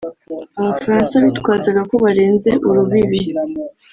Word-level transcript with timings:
Abafaransa 0.59 1.15
bitwazaga 1.25 1.81
ko 1.89 1.95
barenze 2.03 2.49
urubibi 2.67 3.19